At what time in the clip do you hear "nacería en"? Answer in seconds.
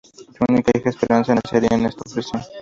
1.35-1.85